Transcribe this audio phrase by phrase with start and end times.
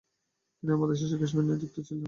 [0.57, 1.97] তিনি ঐ মাদ্রাসার শিক্ষক হিসেবে নিযুক্ত হন।